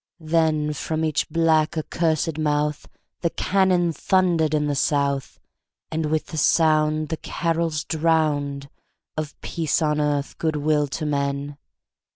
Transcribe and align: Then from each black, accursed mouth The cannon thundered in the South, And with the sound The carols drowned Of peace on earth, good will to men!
Then 0.19 0.73
from 0.73 1.05
each 1.05 1.29
black, 1.29 1.77
accursed 1.77 2.39
mouth 2.39 2.87
The 3.19 3.29
cannon 3.29 3.93
thundered 3.93 4.55
in 4.55 4.65
the 4.65 4.73
South, 4.73 5.39
And 5.91 6.07
with 6.07 6.25
the 6.25 6.37
sound 6.37 7.09
The 7.09 7.17
carols 7.17 7.83
drowned 7.83 8.67
Of 9.15 9.39
peace 9.41 9.79
on 9.79 10.01
earth, 10.01 10.39
good 10.39 10.55
will 10.55 10.87
to 10.87 11.05
men! 11.05 11.57